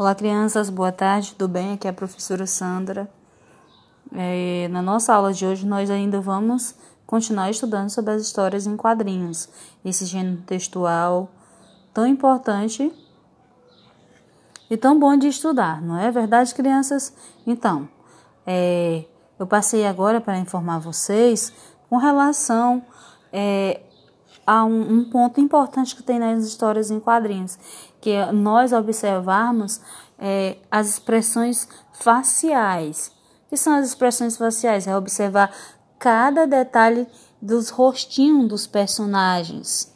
[0.00, 1.74] Olá, crianças, boa tarde, tudo bem?
[1.74, 3.06] Aqui é a professora Sandra.
[4.14, 6.74] É, na nossa aula de hoje, nós ainda vamos
[7.06, 9.50] continuar estudando sobre as histórias em quadrinhos,
[9.84, 11.28] esse gênero textual
[11.92, 12.90] tão importante
[14.70, 17.14] e tão bom de estudar, não é verdade, crianças?
[17.46, 17.86] Então,
[18.46, 19.04] é,
[19.38, 21.52] eu passei agora para informar vocês
[21.90, 22.82] com relação
[23.30, 23.82] é,
[24.50, 27.56] a um, um, ponto importante que tem nas histórias em quadrinhos,
[28.00, 29.80] que é nós observarmos
[30.18, 33.12] é, as expressões faciais.
[33.46, 34.88] O que são as expressões faciais?
[34.88, 35.54] É observar
[36.00, 37.06] cada detalhe
[37.40, 39.94] dos rostinhos dos personagens.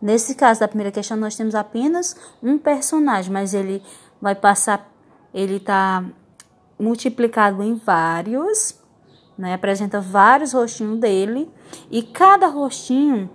[0.00, 3.82] Nesse caso da primeira questão, nós temos apenas um personagem, mas ele
[4.22, 4.88] vai passar,
[5.34, 6.04] ele está
[6.78, 8.78] multiplicado em vários,
[9.36, 9.52] né?
[9.52, 11.50] Apresenta vários rostinhos dele
[11.90, 13.28] e cada rostinho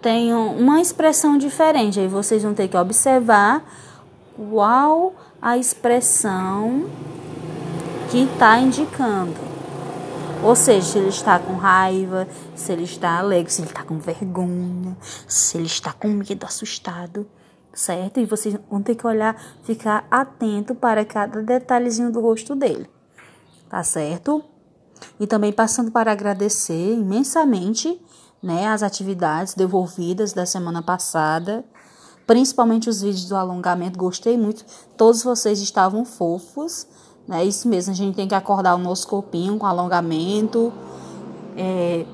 [0.00, 2.00] tem uma expressão diferente.
[2.00, 3.64] Aí vocês vão ter que observar
[4.36, 6.88] qual a expressão
[8.10, 9.48] que está indicando.
[10.42, 13.98] Ou seja, se ele está com raiva, se ele está alegre, se ele está com
[13.98, 14.96] vergonha,
[15.26, 17.26] se ele está com medo, assustado,
[17.74, 18.20] certo?
[18.20, 22.88] E vocês vão ter que olhar, ficar atento para cada detalhezinho do rosto dele,
[23.68, 24.44] tá certo?
[25.18, 28.00] E também passando para agradecer imensamente
[28.42, 31.64] né, as atividades devolvidas da semana passada,
[32.26, 34.64] principalmente os vídeos do alongamento, gostei muito.
[34.96, 36.86] Todos vocês estavam fofos,
[37.26, 37.44] né?
[37.44, 40.72] Isso mesmo, a gente tem que acordar o nosso corpinho com alongamento,
[41.56, 42.06] é,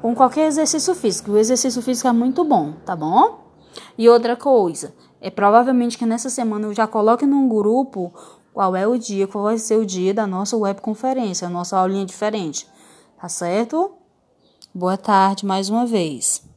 [0.00, 1.32] com qualquer exercício físico.
[1.32, 3.40] O exercício físico é muito bom, tá bom?
[3.98, 8.12] E outra coisa, é provavelmente que nessa semana eu já coloque num grupo
[8.52, 12.04] qual é o dia, qual vai ser o dia da nossa webconferência, a nossa aulinha
[12.04, 12.66] diferente,
[13.20, 13.92] tá certo?
[14.72, 16.48] Boa tarde mais uma vez.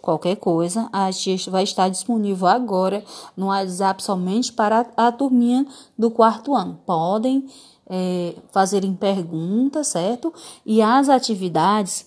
[0.00, 3.04] Qualquer coisa, a tia vai estar disponível agora
[3.36, 5.66] no WhatsApp somente para a turminha
[5.98, 6.78] do quarto ano.
[6.86, 7.48] Podem
[7.88, 10.32] é, fazerem perguntas, certo?
[10.64, 12.06] E as atividades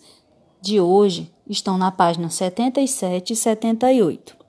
[0.61, 4.42] de hoje estão na página 77 e 78.